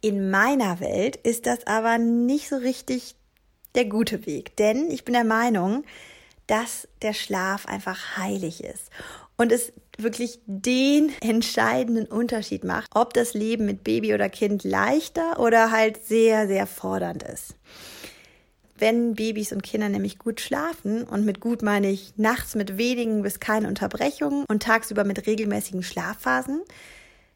In 0.00 0.30
meiner 0.30 0.80
Welt 0.80 1.16
ist 1.16 1.44
das 1.44 1.66
aber 1.66 1.98
nicht 1.98 2.48
so 2.48 2.56
richtig 2.56 3.14
der 3.74 3.84
gute 3.84 4.24
Weg, 4.24 4.56
denn 4.56 4.90
ich 4.90 5.04
bin 5.04 5.12
der 5.12 5.24
Meinung, 5.24 5.84
dass 6.46 6.88
der 7.02 7.12
Schlaf 7.12 7.66
einfach 7.66 8.16
heilig 8.16 8.64
ist 8.64 8.90
und 9.36 9.52
es 9.52 9.72
wirklich 9.98 10.40
den 10.46 11.12
entscheidenden 11.20 12.06
Unterschied 12.06 12.64
macht, 12.64 12.90
ob 12.94 13.14
das 13.14 13.34
Leben 13.34 13.66
mit 13.66 13.84
Baby 13.84 14.14
oder 14.14 14.28
Kind 14.28 14.64
leichter 14.64 15.40
oder 15.40 15.70
halt 15.70 16.04
sehr, 16.06 16.46
sehr 16.46 16.66
fordernd 16.66 17.22
ist. 17.22 17.54
Wenn 18.78 19.14
Babys 19.14 19.52
und 19.52 19.62
Kinder 19.62 19.88
nämlich 19.88 20.18
gut 20.18 20.40
schlafen, 20.40 21.04
und 21.04 21.24
mit 21.24 21.40
gut 21.40 21.62
meine 21.62 21.90
ich 21.90 22.12
nachts 22.16 22.54
mit 22.54 22.76
wenigen 22.76 23.22
bis 23.22 23.40
keine 23.40 23.68
Unterbrechungen 23.68 24.44
und 24.48 24.62
tagsüber 24.62 25.04
mit 25.04 25.26
regelmäßigen 25.26 25.82
Schlafphasen, 25.82 26.60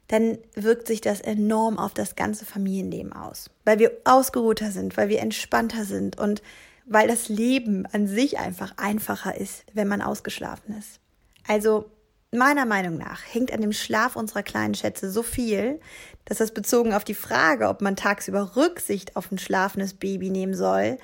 dann 0.07 0.37
wirkt 0.55 0.87
sich 0.87 1.01
das 1.01 1.21
enorm 1.21 1.79
auf 1.79 1.93
das 1.93 2.15
ganze 2.15 2.45
Familienleben 2.45 3.13
aus. 3.13 3.49
Weil 3.65 3.79
wir 3.79 3.91
ausgeruhter 4.03 4.69
sind, 4.71 4.97
weil 4.97 5.09
wir 5.09 5.19
entspannter 5.19 5.85
sind 5.85 6.19
und 6.19 6.43
weil 6.85 7.07
das 7.07 7.29
Leben 7.29 7.85
an 7.85 8.07
sich 8.07 8.37
einfach 8.37 8.73
einfacher 8.77 9.39
ist, 9.39 9.63
wenn 9.73 9.87
man 9.87 10.01
ausgeschlafen 10.01 10.77
ist. 10.77 10.99
Also 11.47 11.89
meiner 12.31 12.65
Meinung 12.65 12.97
nach 12.97 13.21
hängt 13.31 13.51
an 13.51 13.61
dem 13.61 13.73
Schlaf 13.73 14.15
unserer 14.15 14.43
kleinen 14.43 14.73
Schätze 14.73 15.11
so 15.11 15.23
viel, 15.23 15.79
dass 16.25 16.37
das 16.37 16.53
bezogen 16.53 16.93
auf 16.93 17.03
die 17.03 17.13
Frage, 17.13 17.67
ob 17.67 17.81
man 17.81 17.95
tagsüber 17.95 18.55
Rücksicht 18.55 19.15
auf 19.15 19.31
ein 19.31 19.37
schlafendes 19.37 19.93
Baby 19.93 20.29
nehmen 20.29 20.53
soll, 20.53 20.97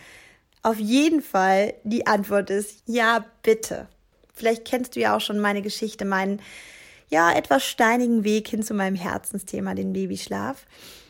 auf 0.63 0.77
jeden 0.79 1.21
Fall 1.21 1.73
die 1.83 2.07
Antwort 2.07 2.49
ist 2.49 2.81
ja, 2.85 3.25
bitte. 3.43 3.87
Vielleicht 4.33 4.65
kennst 4.65 4.95
du 4.95 4.99
ja 4.99 5.15
auch 5.15 5.21
schon 5.21 5.39
meine 5.39 5.61
Geschichte, 5.61 6.05
meinen 6.05 6.41
ja 7.09 7.31
etwas 7.31 7.63
steinigen 7.63 8.23
Weg 8.23 8.47
hin 8.47 8.63
zu 8.63 8.73
meinem 8.73 8.95
Herzensthema, 8.95 9.73
den 9.73 9.93
Babyschlaf. 9.93 10.65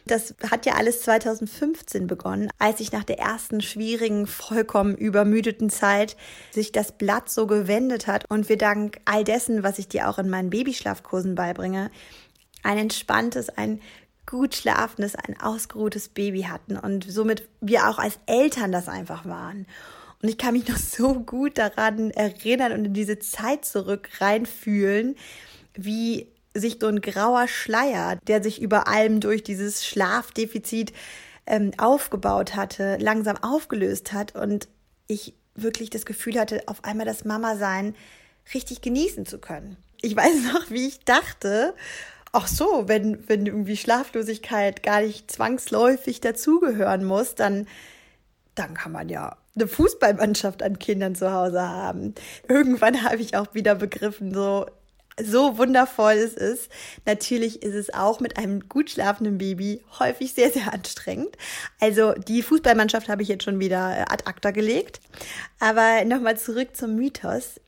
Das 0.06 0.36
hat 0.50 0.66
ja 0.66 0.76
alles 0.76 1.02
2015 1.02 2.08
begonnen, 2.08 2.50
als 2.60 2.78
sich 2.78 2.92
nach 2.92 3.04
der 3.04 3.20
ersten 3.20 3.62
schwierigen, 3.62 4.26
vollkommen 4.26 4.96
übermüdeten 4.96 5.70
Zeit 5.70 6.16
sich 6.52 6.72
das 6.72 6.94
Blatt 6.94 7.30
so 7.30 7.46
gewendet 7.46 8.08
hat 8.08 8.24
und 8.30 8.48
wir 8.48 8.58
dank 8.58 9.00
all 9.06 9.24
dessen, 9.24 9.64
was 9.64 9.80
ich 9.80 9.90
dir 9.90 10.10
auch 10.10 10.18
in 10.18 10.30
meinen 10.30 10.50
Babyschlafkursen 10.50 11.36
beibringe, 11.36 11.92
ein 12.64 12.78
entspanntes, 12.78 13.50
ein 13.50 13.82
gut 14.26 14.56
schlafendes, 14.56 15.16
ein 15.16 15.40
ausgeruhtes 15.40 16.10
Baby 16.10 16.44
hatten 16.44 16.78
und 16.78 17.10
somit 17.10 17.48
wir 17.60 17.90
auch 17.90 17.98
als 17.98 18.20
Eltern 18.26 18.72
das 18.72 18.88
einfach 18.88 19.26
waren. 19.26 19.66
Und 20.22 20.30
ich 20.30 20.38
kann 20.38 20.54
mich 20.54 20.68
noch 20.68 20.78
so 20.78 21.20
gut 21.20 21.58
daran 21.58 22.12
erinnern 22.12 22.72
und 22.72 22.86
in 22.86 22.94
diese 22.94 23.20
Zeit 23.20 23.66
zurück 23.66 24.10
reinfühlen, 24.20 25.16
wie 25.78 26.28
sich 26.54 26.78
so 26.82 26.88
ein 26.88 27.02
grauer 27.02 27.48
Schleier, 27.48 28.18
der 28.28 28.42
sich 28.42 28.62
über 28.62 28.88
allem 28.88 29.20
durch 29.20 29.44
dieses 29.44 29.86
Schlafdefizit 29.86 30.94
ähm, 31.46 31.72
aufgebaut 31.78 32.56
hatte, 32.56 32.98
langsam 33.00 33.38
aufgelöst 33.38 34.14
hat 34.14 34.36
und 34.36 34.68
ich 35.08 35.34
wirklich 35.56 35.90
das 35.90 36.06
Gefühl 36.06 36.40
hatte, 36.40 36.64
auf 36.68 36.84
einmal 36.84 37.06
das 37.06 37.26
Mama-Sein 37.26 37.96
richtig 38.54 38.82
genießen 38.82 39.26
zu 39.26 39.40
können. 39.40 39.78
Ich 40.02 40.16
weiß 40.16 40.54
noch, 40.54 40.70
wie 40.70 40.88
ich 40.88 41.00
dachte, 41.06 41.74
ach 42.32 42.48
so, 42.48 42.84
wenn, 42.88 43.28
wenn 43.28 43.46
irgendwie 43.46 43.78
Schlaflosigkeit 43.78 44.84
gar 44.84 45.02
nicht 45.02 45.32
zwangsläufig 45.32 46.22
dazugehören 46.22 47.04
muss, 47.04 47.36
dann, 47.36 47.68
dann 48.56 48.74
kann 48.74 48.92
man 48.92 49.10
ja 49.10 49.38
eine 49.56 49.68
Fußballmannschaft 49.68 50.62
an 50.62 50.78
Kindern 50.78 51.16
zu 51.16 51.32
Hause 51.32 51.68
haben. 51.68 52.14
Irgendwann 52.48 53.04
habe 53.04 53.18
ich 53.18 53.36
auch 53.36 53.56
wieder 53.56 53.74
begriffen, 53.74 54.34
so, 54.34 54.68
so 55.22 55.58
wundervoll 55.58 56.14
es 56.14 56.34
ist. 56.34 56.70
Natürlich 57.06 57.64
ist 57.64 57.74
es 57.74 57.94
auch 57.94 58.20
mit 58.20 58.38
einem 58.38 58.68
gut 58.68 58.92
schlafenden 58.92 59.38
Baby 59.38 59.84
häufig 60.00 60.34
sehr, 60.34 60.52
sehr 60.52 60.74
anstrengend. 60.74 61.36
Also 61.80 62.14
die 62.14 62.42
Fußballmannschaft 62.42 63.10
habe 63.10 63.22
ich 63.24 63.28
jetzt 63.28 63.44
schon 63.44 63.60
wieder 63.60 64.12
ad 64.12 64.26
acta 64.26 64.52
gelegt. 64.52 65.02
Aber 65.60 66.06
nochmal 66.06 66.38
zurück 66.38 66.76
zum 66.76 66.96
Mythos. 66.96 67.60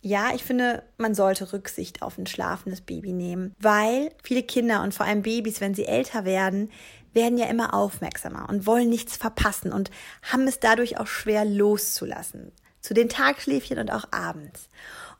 Ja, 0.00 0.32
ich 0.34 0.44
finde, 0.44 0.84
man 0.96 1.14
sollte 1.14 1.52
Rücksicht 1.52 2.02
auf 2.02 2.18
ein 2.18 2.26
schlafendes 2.26 2.82
Baby 2.82 3.12
nehmen, 3.12 3.54
weil 3.58 4.10
viele 4.22 4.44
Kinder 4.44 4.82
und 4.82 4.94
vor 4.94 5.06
allem 5.06 5.22
Babys, 5.22 5.60
wenn 5.60 5.74
sie 5.74 5.86
älter 5.86 6.24
werden, 6.24 6.70
werden 7.14 7.36
ja 7.36 7.46
immer 7.46 7.74
aufmerksamer 7.74 8.48
und 8.48 8.66
wollen 8.66 8.88
nichts 8.88 9.16
verpassen 9.16 9.72
und 9.72 9.90
haben 10.22 10.46
es 10.46 10.60
dadurch 10.60 10.98
auch 10.98 11.08
schwer 11.08 11.44
loszulassen. 11.44 12.52
Zu 12.80 12.94
den 12.94 13.08
Tagschläfchen 13.08 13.78
und 13.78 13.90
auch 13.90 14.04
abends. 14.12 14.68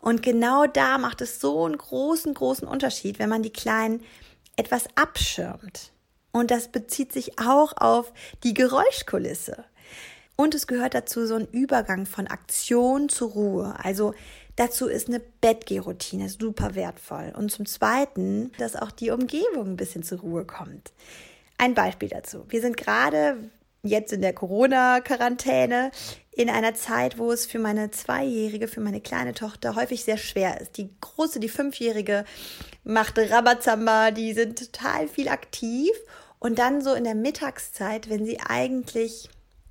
Und 0.00 0.23
genau 0.23 0.67
da 0.67 0.99
macht 0.99 1.21
es 1.21 1.40
so 1.40 1.64
einen 1.64 1.76
großen, 1.76 2.35
großen 2.35 2.67
Unterschied, 2.67 3.19
wenn 3.19 3.28
man 3.28 3.43
die 3.43 3.52
Kleinen 3.52 4.02
etwas 4.57 4.85
abschirmt. 4.95 5.93
Und 6.33 6.50
das 6.50 6.69
bezieht 6.69 7.12
sich 7.12 7.38
auch 7.38 7.76
auf 7.76 8.12
die 8.45 8.55
Geräuschkulisse. 8.55 9.64
Und 10.37 10.55
es 10.55 10.67
gehört 10.69 10.95
dazu 10.95 11.26
so 11.26 11.35
ein 11.35 11.49
Übergang 11.49 12.07
von 12.07 12.28
Aktion 12.28 13.09
zu 13.09 13.26
Ruhe. 13.26 13.75
Also 13.83 14.14
dazu 14.55 14.87
ist 14.87 15.09
eine 15.09 15.21
Bettgehroutine 15.21 16.28
super 16.28 16.76
wertvoll. 16.76 17.33
Und 17.37 17.50
zum 17.50 17.67
Zweiten, 17.67 18.52
dass 18.59 18.76
auch 18.76 18.93
die 18.93 19.11
Umgebung 19.11 19.71
ein 19.71 19.76
bisschen 19.76 20.05
zur 20.05 20.21
Ruhe 20.21 20.45
kommt. 20.45 20.93
Ein 21.57 21.75
Beispiel 21.75 22.09
dazu. 22.09 22.45
Wir 22.49 22.61
sind 22.61 22.76
gerade 22.76 23.50
jetzt 23.83 24.12
in 24.12 24.21
der 24.21 24.33
Corona-Quarantäne 24.33 25.90
in 26.38 26.50
einer 26.50 26.73
Zeit, 26.75 27.18
wo 27.18 27.33
es 27.33 27.47
für 27.47 27.59
meine 27.59 27.90
Zweijährige, 27.90 28.68
für 28.68 28.80
meine 28.80 29.00
kleine 29.00 29.35
Tochter 29.35 29.75
häufig 29.75 30.04
sehr 30.04 30.18
schwer 30.18 30.61
ist. 30.61 30.76
Die 30.76 30.88
große, 31.00 31.40
die 31.40 31.49
Fünfjährige 31.49 32.25
macht 32.85 33.18
Rabazamba, 33.18 34.12
die 34.12 34.33
sind 34.35 34.57
total 34.57 35.09
viel 35.09 35.28
aktiv. 35.28 35.90
Und 36.38 36.61
dann 36.61 36.80
so 36.80 36.95
in 36.95 37.02
der 37.02 37.16
Mittagszeit, 37.16 38.09
wenn 38.09 38.25
sie 38.25 38.38
eigentlich 38.38 39.28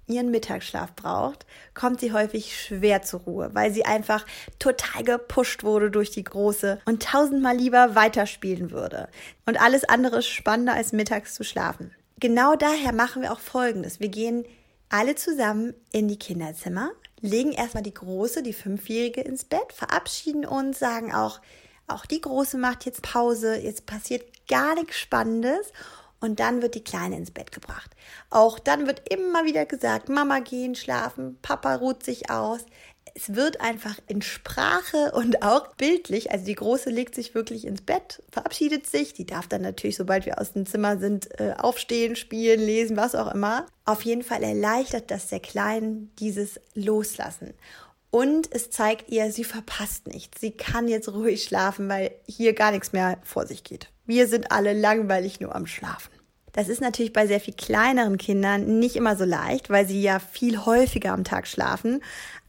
ihren 0.07 0.29
Mittagsschlaf 0.29 0.93
braucht, 0.93 1.45
kommt 1.73 2.01
sie 2.01 2.11
häufig 2.11 2.61
schwer 2.61 3.01
zur 3.01 3.21
Ruhe, 3.21 3.49
weil 3.53 3.71
sie 3.71 3.85
einfach 3.85 4.25
total 4.59 5.05
gepusht 5.05 5.63
wurde 5.63 5.89
durch 5.89 6.11
die 6.11 6.25
Große 6.25 6.81
und 6.83 7.01
tausendmal 7.01 7.55
lieber 7.55 7.95
weiterspielen 7.95 8.71
würde. 8.71 9.07
Und 9.45 9.61
alles 9.61 9.85
andere 9.85 10.17
ist 10.17 10.27
spannender 10.27 10.73
als 10.73 10.91
mittags 10.91 11.33
zu 11.33 11.45
schlafen. 11.45 11.93
Genau 12.19 12.55
daher 12.55 12.91
machen 12.91 13.21
wir 13.21 13.31
auch 13.31 13.39
Folgendes. 13.39 14.01
Wir 14.01 14.09
gehen 14.09 14.43
alle 14.89 15.15
zusammen 15.15 15.73
in 15.91 16.07
die 16.07 16.19
Kinderzimmer, 16.19 16.91
legen 17.19 17.51
erstmal 17.51 17.83
die 17.83 17.93
Große, 17.93 18.43
die 18.43 18.53
Fünfjährige 18.53 19.21
ins 19.21 19.43
Bett, 19.43 19.73
verabschieden 19.73 20.45
uns, 20.45 20.79
sagen 20.79 21.13
auch, 21.13 21.41
auch 21.87 22.05
die 22.05 22.21
Große 22.21 22.57
macht 22.57 22.85
jetzt 22.85 23.01
Pause, 23.01 23.55
jetzt 23.57 23.85
passiert 23.85 24.23
gar 24.47 24.75
nichts 24.75 24.97
Spannendes 24.97 25.71
und 26.19 26.39
dann 26.39 26.61
wird 26.61 26.75
die 26.75 26.83
Kleine 26.83 27.17
ins 27.17 27.31
Bett 27.31 27.51
gebracht. 27.51 27.91
Auch 28.29 28.59
dann 28.59 28.87
wird 28.87 29.09
immer 29.09 29.45
wieder 29.45 29.65
gesagt, 29.65 30.09
Mama 30.09 30.39
gehen 30.39 30.75
schlafen, 30.75 31.37
Papa 31.41 31.75
ruht 31.75 32.03
sich 32.03 32.29
aus 32.29 32.65
es 33.17 33.33
wird 33.33 33.61
einfach 33.61 33.97
in 34.07 34.21
Sprache 34.21 35.11
und 35.13 35.41
auch 35.41 35.69
bildlich, 35.75 36.31
also 36.31 36.45
die 36.45 36.53
Große 36.53 36.91
legt 36.91 37.15
sich 37.15 37.33
wirklich 37.33 37.65
ins 37.65 37.81
Bett, 37.81 38.21
verabschiedet 38.29 38.85
sich, 38.85 39.13
die 39.13 39.25
darf 39.25 39.47
dann 39.47 39.63
natürlich, 39.63 39.97
sobald 39.97 40.27
wir 40.27 40.39
aus 40.39 40.53
dem 40.53 40.67
Zimmer 40.67 40.99
sind, 40.99 41.27
äh, 41.39 41.55
aufstehen, 41.57 42.15
spielen, 42.15 42.59
lesen, 42.59 42.95
was 42.95 43.15
auch 43.15 43.33
immer. 43.33 43.65
Auf 43.85 44.03
jeden 44.03 44.21
Fall 44.21 44.43
erleichtert 44.43 45.09
das 45.09 45.27
der 45.27 45.39
Kleinen 45.39 46.11
dieses 46.19 46.59
Loslassen. 46.75 47.55
Und 48.11 48.49
es 48.53 48.69
zeigt 48.69 49.09
ihr, 49.09 49.31
sie 49.31 49.43
verpasst 49.43 50.07
nichts. 50.07 50.39
Sie 50.39 50.51
kann 50.51 50.87
jetzt 50.87 51.09
ruhig 51.09 51.43
schlafen, 51.43 51.89
weil 51.89 52.11
hier 52.27 52.53
gar 52.53 52.71
nichts 52.71 52.93
mehr 52.93 53.17
vor 53.23 53.47
sich 53.47 53.63
geht. 53.63 53.89
Wir 54.05 54.27
sind 54.27 54.51
alle 54.51 54.73
langweilig 54.73 55.39
nur 55.39 55.55
am 55.55 55.65
Schlafen. 55.65 56.16
Das 56.53 56.69
ist 56.69 56.81
natürlich 56.81 57.13
bei 57.13 57.27
sehr 57.27 57.39
viel 57.39 57.53
kleineren 57.53 58.17
Kindern 58.17 58.79
nicht 58.79 58.95
immer 58.95 59.15
so 59.15 59.25
leicht, 59.25 59.69
weil 59.69 59.87
sie 59.87 60.01
ja 60.01 60.19
viel 60.19 60.65
häufiger 60.65 61.13
am 61.13 61.23
Tag 61.23 61.47
schlafen. 61.47 62.01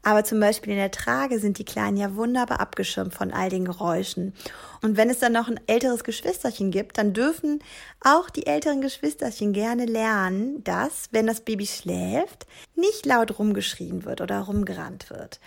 Aber 0.02 0.24
zum 0.24 0.40
Beispiel 0.40 0.72
in 0.72 0.78
der 0.78 0.90
Trage 0.90 1.38
sind 1.38 1.58
die 1.58 1.64
Kleinen 1.64 1.96
ja 1.96 2.14
wunderbar 2.14 2.60
abgeschirmt 2.60 3.12
von 3.12 3.32
all 3.32 3.50
den 3.50 3.64
Geräuschen. 3.64 4.32
Und 4.80 4.96
wenn 4.96 5.10
es 5.10 5.18
dann 5.18 5.32
noch 5.32 5.48
ein 5.48 5.60
älteres 5.66 6.04
Geschwisterchen 6.04 6.70
gibt, 6.70 6.96
dann 6.96 7.12
dürfen 7.12 7.62
auch 8.00 8.30
die 8.30 8.46
älteren 8.46 8.80
Geschwisterchen 8.80 9.52
gerne 9.52 9.84
lernen, 9.84 10.62
dass, 10.64 11.08
wenn 11.10 11.26
das 11.26 11.40
Baby 11.40 11.66
schläft, 11.66 12.46
nicht 12.76 13.04
laut 13.04 13.38
rumgeschrien 13.38 14.04
wird 14.04 14.20
oder 14.20 14.40
rumgerannt 14.40 15.10
wird. 15.10 15.40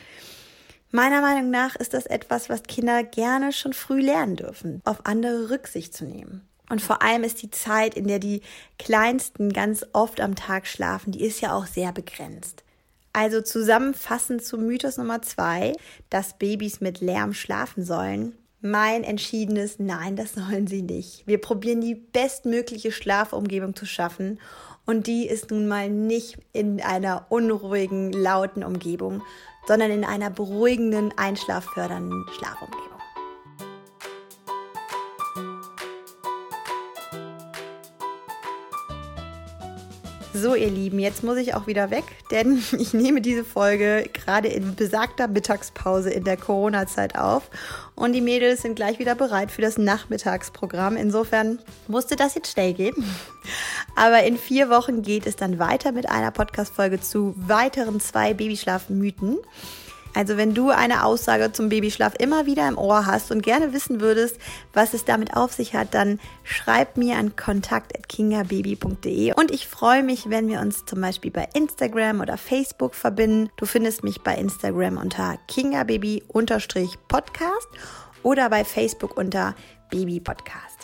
Meiner 0.91 1.21
Meinung 1.21 1.49
nach 1.49 1.77
ist 1.77 1.93
das 1.93 2.05
etwas, 2.05 2.49
was 2.49 2.63
Kinder 2.63 3.03
gerne 3.03 3.53
schon 3.53 3.71
früh 3.71 4.01
lernen 4.01 4.35
dürfen, 4.35 4.81
auf 4.83 5.05
andere 5.05 5.49
Rücksicht 5.49 5.95
zu 5.95 6.03
nehmen. 6.03 6.45
Und 6.71 6.81
vor 6.81 7.01
allem 7.01 7.25
ist 7.25 7.41
die 7.41 7.51
Zeit, 7.51 7.95
in 7.95 8.07
der 8.07 8.19
die 8.19 8.41
Kleinsten 8.79 9.51
ganz 9.51 9.85
oft 9.91 10.21
am 10.21 10.35
Tag 10.35 10.65
schlafen, 10.65 11.11
die 11.11 11.21
ist 11.21 11.41
ja 11.41 11.53
auch 11.53 11.65
sehr 11.65 11.91
begrenzt. 11.91 12.63
Also 13.11 13.41
zusammenfassend 13.41 14.41
zu 14.41 14.57
Mythos 14.57 14.95
Nummer 14.95 15.21
zwei, 15.21 15.73
dass 16.09 16.37
Babys 16.37 16.79
mit 16.79 17.01
Lärm 17.01 17.33
schlafen 17.33 17.83
sollen. 17.83 18.37
Mein 18.61 19.03
entschiedenes 19.03 19.79
Nein, 19.79 20.15
das 20.15 20.31
sollen 20.33 20.65
sie 20.67 20.81
nicht. 20.81 21.27
Wir 21.27 21.39
probieren 21.39 21.81
die 21.81 21.95
bestmögliche 21.95 22.93
Schlafumgebung 22.93 23.75
zu 23.75 23.85
schaffen 23.85 24.39
und 24.85 25.07
die 25.07 25.27
ist 25.27 25.51
nun 25.51 25.67
mal 25.67 25.89
nicht 25.89 26.37
in 26.53 26.81
einer 26.81 27.25
unruhigen, 27.27 28.13
lauten 28.13 28.63
Umgebung, 28.63 29.21
sondern 29.67 29.91
in 29.91 30.05
einer 30.05 30.29
beruhigenden, 30.29 31.11
einschlaffördernden 31.17 32.25
Schlafumgebung. 32.37 32.90
So, 40.41 40.55
ihr 40.55 40.71
Lieben, 40.71 40.97
jetzt 40.97 41.23
muss 41.23 41.37
ich 41.37 41.53
auch 41.53 41.67
wieder 41.67 41.91
weg, 41.91 42.03
denn 42.31 42.63
ich 42.79 42.95
nehme 42.95 43.21
diese 43.21 43.43
Folge 43.43 44.09
gerade 44.11 44.47
in 44.47 44.73
besagter 44.73 45.27
Mittagspause 45.27 46.09
in 46.09 46.23
der 46.23 46.35
Corona-Zeit 46.35 47.15
auf 47.15 47.51
und 47.93 48.13
die 48.13 48.21
Mädels 48.21 48.63
sind 48.63 48.73
gleich 48.73 48.97
wieder 48.97 49.13
bereit 49.13 49.51
für 49.51 49.61
das 49.61 49.77
Nachmittagsprogramm. 49.77 50.97
Insofern 50.97 51.59
musste 51.87 52.15
das 52.15 52.33
jetzt 52.33 52.51
schnell 52.51 52.73
gehen. 52.73 52.95
Aber 53.95 54.23
in 54.23 54.35
vier 54.35 54.71
Wochen 54.71 55.03
geht 55.03 55.27
es 55.27 55.35
dann 55.35 55.59
weiter 55.59 55.91
mit 55.91 56.09
einer 56.09 56.31
Podcast-Folge 56.31 56.99
zu 56.99 57.35
weiteren 57.37 57.99
zwei 57.99 58.33
Babyschlafmythen. 58.33 59.37
Also 60.13 60.37
wenn 60.37 60.53
du 60.53 60.69
eine 60.69 61.05
Aussage 61.05 61.51
zum 61.51 61.69
Babyschlaf 61.69 62.13
immer 62.19 62.45
wieder 62.45 62.67
im 62.67 62.77
Ohr 62.77 63.05
hast 63.05 63.31
und 63.31 63.41
gerne 63.41 63.73
wissen 63.73 64.01
würdest, 64.01 64.37
was 64.73 64.93
es 64.93 65.05
damit 65.05 65.35
auf 65.35 65.53
sich 65.53 65.73
hat, 65.73 65.93
dann 65.93 66.19
schreib 66.43 66.97
mir 66.97 67.17
an 67.17 67.35
kontakt.kingababy.de 67.35 69.33
und 69.33 69.51
ich 69.51 69.67
freue 69.67 70.03
mich, 70.03 70.29
wenn 70.29 70.47
wir 70.47 70.59
uns 70.59 70.85
zum 70.85 71.01
Beispiel 71.01 71.31
bei 71.31 71.47
Instagram 71.53 72.21
oder 72.21 72.37
Facebook 72.37 72.95
verbinden. 72.95 73.49
Du 73.55 73.65
findest 73.65 74.03
mich 74.03 74.21
bei 74.21 74.35
Instagram 74.35 74.97
unter 74.97 75.37
kingababy-podcast 75.47 77.67
oder 78.23 78.49
bei 78.49 78.65
Facebook 78.65 79.17
unter 79.17 79.55
Baby 79.89 80.19
Podcast. 80.19 80.80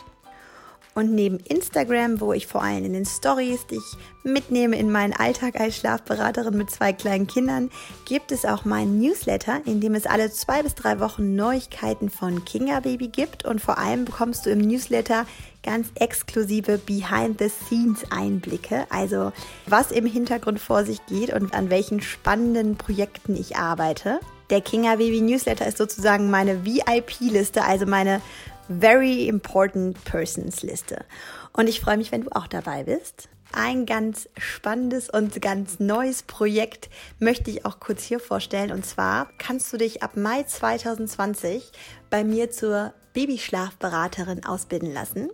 Und 0.98 1.14
neben 1.14 1.38
Instagram, 1.38 2.20
wo 2.22 2.34
ich 2.34 2.48
vor 2.48 2.64
allem 2.64 2.84
in 2.84 2.94
den 2.94 3.06
Stories 3.06 3.68
dich 3.68 3.84
mitnehme 4.24 4.80
in 4.80 4.92
meinen 4.92 5.14
Alltag 5.14 5.60
als 5.60 5.78
Schlafberaterin 5.78 6.58
mit 6.58 6.72
zwei 6.72 6.92
kleinen 6.92 7.28
Kindern, 7.28 7.70
gibt 8.06 8.32
es 8.32 8.46
auch 8.46 8.66
meinen 8.66 9.00
Newsletter, 9.00 9.62
in 9.66 9.80
dem 9.80 9.94
es 9.94 10.08
alle 10.08 10.32
zwei 10.32 10.64
bis 10.64 10.74
drei 10.74 11.00
Wochen 11.00 11.36
Neuigkeiten 11.36 12.10
von 12.10 12.44
Kinga 12.46 12.80
Baby 12.80 13.10
gibt. 13.10 13.46
Und 13.46 13.62
vor 13.62 13.78
allem 13.78 14.06
bekommst 14.06 14.48
du 14.48 14.50
im 14.50 14.58
Newsletter 14.58 15.28
ganz 15.62 15.90
exklusive 15.94 16.80
Behind-the-Scenes-Einblicke, 16.80 18.88
also 18.90 19.34
was 19.68 19.92
im 19.92 20.08
Hintergrund 20.08 20.60
vor 20.60 20.84
sich 20.84 21.06
geht 21.06 21.32
und 21.32 21.54
an 21.54 21.70
welchen 21.70 22.02
spannenden 22.02 22.76
Projekten 22.76 23.36
ich 23.36 23.56
arbeite. 23.56 24.20
Der 24.50 24.62
Kinga 24.62 24.96
Baby 24.96 25.22
Newsletter 25.22 25.68
ist 25.68 25.78
sozusagen 25.78 26.32
meine 26.32 26.66
VIP-Liste, 26.66 27.66
also 27.66 27.86
meine 27.86 28.20
Very 28.68 29.28
Important 29.28 30.04
Persons 30.04 30.62
Liste. 30.62 31.06
Und 31.54 31.68
ich 31.68 31.80
freue 31.80 31.98
mich, 31.98 32.12
wenn 32.12 32.24
du 32.24 32.36
auch 32.36 32.48
dabei 32.48 32.84
bist. 32.84 33.30
Ein 33.54 33.86
ganz 33.86 34.30
spannendes 34.38 35.10
und 35.10 35.42
ganz 35.42 35.80
neues 35.80 36.24
Projekt 36.24 36.90
möchte 37.20 37.50
ich 37.50 37.66
auch 37.66 37.80
kurz 37.80 38.04
hier 38.04 38.20
vorstellen. 38.20 38.72
Und 38.72 38.86
zwar 38.86 39.30
kannst 39.38 39.72
du 39.72 39.78
dich 39.78 40.04
ab 40.04 40.18
Mai 40.18 40.44
2020 40.44 41.72
bei 42.10 42.24
mir 42.24 42.52
zur 42.52 42.94
Babyschlafberaterin 43.14 44.46
ausbilden 44.46 44.94
lassen. 44.94 45.30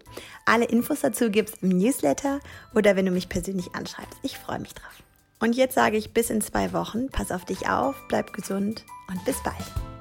Alle 0.46 0.66
Infos 0.66 1.02
dazu 1.02 1.30
gibt 1.30 1.50
es 1.50 1.56
im 1.64 1.70
Newsletter 1.70 2.40
oder 2.74 2.96
wenn 2.96 3.06
du 3.06 3.12
mich 3.12 3.30
persönlich 3.30 3.74
anschreibst. 3.74 4.20
Ich 4.22 4.38
freue 4.38 4.60
mich 4.60 4.74
drauf. 4.74 4.94
Und 5.40 5.56
jetzt 5.58 5.76
sage 5.76 5.98
ich 5.98 6.14
bis 6.14 6.30
in 6.30 6.40
zwei 6.40 6.72
Wochen. 6.72 7.10
Pass 7.10 7.32
auf 7.32 7.44
dich 7.44 7.68
auf, 7.68 7.96
bleib 8.08 8.32
gesund 8.32 8.86
und 9.10 9.26
bis 9.26 9.42
bald. 9.44 9.93